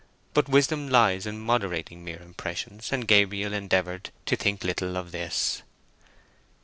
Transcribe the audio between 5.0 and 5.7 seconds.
this.